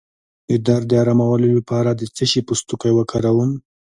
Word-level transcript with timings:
د 0.49 0.51
درد 0.67 0.85
د 0.89 0.93
ارامولو 1.01 1.47
لپاره 1.57 1.89
د 1.99 2.01
څه 2.15 2.23
شي 2.31 2.41
پوستکی 2.47 2.91
وکاروم؟ 2.95 3.51